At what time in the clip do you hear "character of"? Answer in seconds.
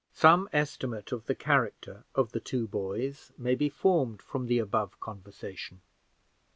1.35-2.31